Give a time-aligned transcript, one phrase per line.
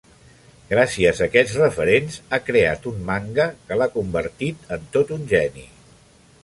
[0.69, 5.71] Gràcies a aquests referents ha creat un manga que l'ha convertit en tot un geni.